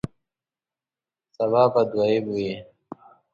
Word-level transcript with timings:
سبا 1.35 1.63
به 1.73 1.81
دویم 1.91 2.25
وی 2.33 2.51